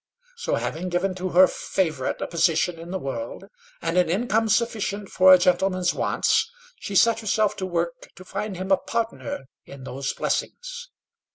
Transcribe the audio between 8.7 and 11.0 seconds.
a partner in those blessings.